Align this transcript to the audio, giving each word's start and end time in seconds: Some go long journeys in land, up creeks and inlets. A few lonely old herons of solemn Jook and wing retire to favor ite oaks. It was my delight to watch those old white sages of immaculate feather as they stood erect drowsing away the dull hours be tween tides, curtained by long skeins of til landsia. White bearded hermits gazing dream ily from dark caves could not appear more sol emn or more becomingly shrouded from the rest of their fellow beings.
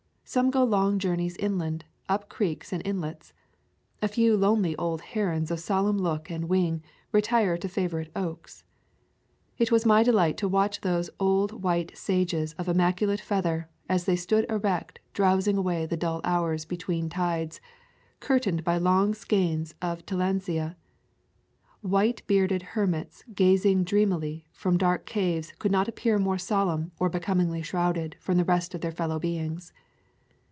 Some 0.23 0.49
go 0.49 0.63
long 0.63 0.97
journeys 0.97 1.35
in 1.35 1.57
land, 1.57 1.83
up 2.07 2.29
creeks 2.29 2.71
and 2.71 2.81
inlets. 2.87 3.33
A 4.01 4.07
few 4.07 4.37
lonely 4.37 4.77
old 4.77 5.01
herons 5.01 5.51
of 5.51 5.59
solemn 5.59 5.97
Jook 6.01 6.29
and 6.29 6.47
wing 6.47 6.81
retire 7.11 7.57
to 7.57 7.67
favor 7.67 7.99
ite 7.99 8.11
oaks. 8.15 8.63
It 9.57 9.73
was 9.73 9.85
my 9.85 10.03
delight 10.03 10.37
to 10.37 10.47
watch 10.47 10.79
those 10.79 11.09
old 11.19 11.61
white 11.63 11.91
sages 11.97 12.53
of 12.53 12.69
immaculate 12.69 13.19
feather 13.19 13.67
as 13.89 14.05
they 14.05 14.15
stood 14.15 14.45
erect 14.49 14.99
drowsing 15.11 15.57
away 15.57 15.85
the 15.85 15.97
dull 15.97 16.21
hours 16.23 16.63
be 16.63 16.77
tween 16.77 17.09
tides, 17.09 17.59
curtained 18.21 18.63
by 18.63 18.77
long 18.77 19.13
skeins 19.13 19.75
of 19.81 20.05
til 20.05 20.19
landsia. 20.19 20.77
White 21.81 22.25
bearded 22.27 22.61
hermits 22.61 23.25
gazing 23.35 23.83
dream 23.83 24.13
ily 24.13 24.45
from 24.53 24.77
dark 24.77 25.05
caves 25.05 25.51
could 25.59 25.73
not 25.73 25.89
appear 25.89 26.17
more 26.17 26.37
sol 26.37 26.67
emn 26.67 26.85
or 26.85 27.07
more 27.07 27.09
becomingly 27.09 27.61
shrouded 27.61 28.15
from 28.21 28.37
the 28.37 28.45
rest 28.45 28.73
of 28.73 28.79
their 28.79 28.93
fellow 28.93 29.19
beings. 29.19 29.73